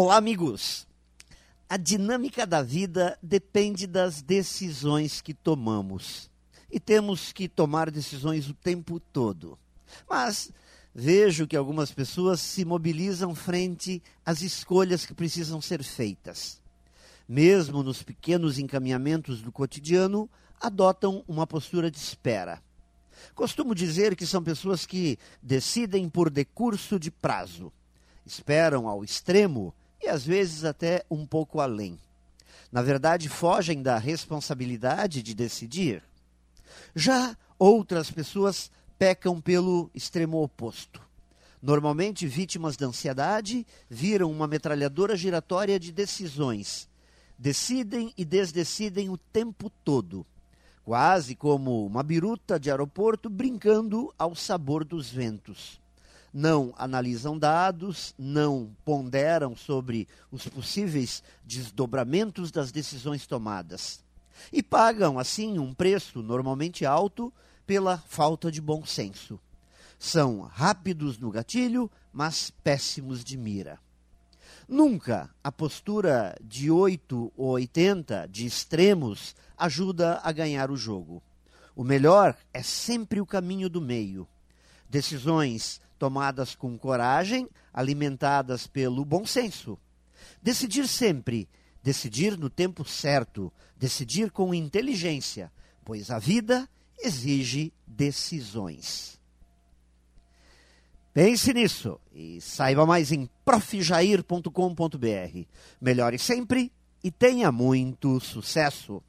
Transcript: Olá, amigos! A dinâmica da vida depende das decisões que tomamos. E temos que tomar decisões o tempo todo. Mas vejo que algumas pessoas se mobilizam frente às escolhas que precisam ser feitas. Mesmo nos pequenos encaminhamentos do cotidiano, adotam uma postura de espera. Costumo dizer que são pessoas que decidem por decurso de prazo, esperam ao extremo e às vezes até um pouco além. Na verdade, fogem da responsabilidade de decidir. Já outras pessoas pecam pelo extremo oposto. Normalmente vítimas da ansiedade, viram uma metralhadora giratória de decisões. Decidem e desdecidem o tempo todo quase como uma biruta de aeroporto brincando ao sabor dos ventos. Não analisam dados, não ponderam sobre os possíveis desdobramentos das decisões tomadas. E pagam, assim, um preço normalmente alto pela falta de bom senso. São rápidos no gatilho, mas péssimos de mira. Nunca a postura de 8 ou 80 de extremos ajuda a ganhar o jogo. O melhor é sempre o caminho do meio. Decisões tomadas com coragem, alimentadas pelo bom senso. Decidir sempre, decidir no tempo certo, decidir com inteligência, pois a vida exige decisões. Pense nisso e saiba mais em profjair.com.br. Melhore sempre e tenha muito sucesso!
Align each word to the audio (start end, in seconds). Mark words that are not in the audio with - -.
Olá, 0.00 0.16
amigos! 0.16 0.86
A 1.68 1.76
dinâmica 1.76 2.46
da 2.46 2.62
vida 2.62 3.18
depende 3.20 3.84
das 3.84 4.22
decisões 4.22 5.20
que 5.20 5.34
tomamos. 5.34 6.30
E 6.70 6.78
temos 6.78 7.32
que 7.32 7.48
tomar 7.48 7.90
decisões 7.90 8.48
o 8.48 8.54
tempo 8.54 9.00
todo. 9.00 9.58
Mas 10.08 10.52
vejo 10.94 11.48
que 11.48 11.56
algumas 11.56 11.90
pessoas 11.90 12.38
se 12.38 12.64
mobilizam 12.64 13.34
frente 13.34 14.00
às 14.24 14.40
escolhas 14.40 15.04
que 15.04 15.12
precisam 15.12 15.60
ser 15.60 15.82
feitas. 15.82 16.62
Mesmo 17.28 17.82
nos 17.82 18.00
pequenos 18.00 18.56
encaminhamentos 18.56 19.42
do 19.42 19.50
cotidiano, 19.50 20.30
adotam 20.60 21.24
uma 21.26 21.44
postura 21.44 21.90
de 21.90 21.98
espera. 21.98 22.62
Costumo 23.34 23.74
dizer 23.74 24.14
que 24.14 24.26
são 24.26 24.44
pessoas 24.44 24.86
que 24.86 25.18
decidem 25.42 26.08
por 26.08 26.30
decurso 26.30 27.00
de 27.00 27.10
prazo, 27.10 27.72
esperam 28.24 28.86
ao 28.86 29.02
extremo 29.02 29.74
e 30.00 30.08
às 30.08 30.24
vezes 30.24 30.64
até 30.64 31.04
um 31.10 31.26
pouco 31.26 31.60
além. 31.60 31.98
Na 32.70 32.82
verdade, 32.82 33.28
fogem 33.28 33.82
da 33.82 33.98
responsabilidade 33.98 35.22
de 35.22 35.34
decidir. 35.34 36.02
Já 36.94 37.36
outras 37.58 38.10
pessoas 38.10 38.70
pecam 38.98 39.40
pelo 39.40 39.90
extremo 39.94 40.42
oposto. 40.42 41.00
Normalmente 41.60 42.26
vítimas 42.26 42.76
da 42.76 42.86
ansiedade, 42.86 43.66
viram 43.88 44.30
uma 44.30 44.46
metralhadora 44.46 45.16
giratória 45.16 45.78
de 45.78 45.90
decisões. 45.90 46.88
Decidem 47.38 48.12
e 48.16 48.24
desdecidem 48.24 49.08
o 49.10 49.16
tempo 49.16 49.70
todo 49.84 50.26
quase 50.88 51.36
como 51.36 51.84
uma 51.84 52.02
biruta 52.02 52.58
de 52.58 52.70
aeroporto 52.70 53.28
brincando 53.28 54.10
ao 54.18 54.34
sabor 54.34 54.86
dos 54.86 55.10
ventos. 55.10 55.78
Não 56.32 56.74
analisam 56.76 57.38
dados, 57.38 58.14
não 58.18 58.70
ponderam 58.84 59.56
sobre 59.56 60.06
os 60.30 60.46
possíveis 60.46 61.22
desdobramentos 61.44 62.50
das 62.50 62.70
decisões 62.70 63.26
tomadas. 63.26 64.04
E 64.52 64.62
pagam, 64.62 65.18
assim, 65.18 65.58
um 65.58 65.72
preço 65.72 66.22
normalmente 66.22 66.84
alto 66.84 67.32
pela 67.66 67.98
falta 67.98 68.50
de 68.52 68.60
bom 68.60 68.84
senso. 68.84 69.40
São 69.98 70.42
rápidos 70.42 71.18
no 71.18 71.30
gatilho, 71.30 71.90
mas 72.12 72.50
péssimos 72.62 73.24
de 73.24 73.36
mira. 73.36 73.78
Nunca 74.68 75.30
a 75.42 75.50
postura 75.50 76.36
de 76.42 76.70
8 76.70 77.32
ou 77.36 77.48
80 77.50 78.28
de 78.30 78.46
extremos 78.46 79.34
ajuda 79.56 80.20
a 80.22 80.30
ganhar 80.30 80.70
o 80.70 80.76
jogo. 80.76 81.22
O 81.74 81.82
melhor 81.82 82.36
é 82.52 82.62
sempre 82.62 83.20
o 83.20 83.26
caminho 83.26 83.68
do 83.68 83.80
meio. 83.80 84.28
Decisões 84.88 85.80
tomadas 85.98 86.54
com 86.54 86.78
coragem, 86.78 87.48
alimentadas 87.72 88.66
pelo 88.66 89.04
bom 89.04 89.26
senso. 89.26 89.78
Decidir 90.42 90.86
sempre, 90.86 91.48
decidir 91.82 92.38
no 92.38 92.48
tempo 92.48 92.84
certo, 92.84 93.52
decidir 93.76 94.30
com 94.30 94.54
inteligência, 94.54 95.52
pois 95.84 96.10
a 96.10 96.18
vida 96.18 96.68
exige 96.98 97.72
decisões. 97.86 99.18
Pense 101.12 101.52
nisso 101.52 102.00
e 102.12 102.40
saiba 102.40 102.86
mais 102.86 103.10
em 103.10 103.28
profjair.com.br. 103.44 104.48
Melhore 105.80 106.18
sempre 106.18 106.72
e 107.02 107.10
tenha 107.10 107.50
muito 107.50 108.20
sucesso! 108.20 109.02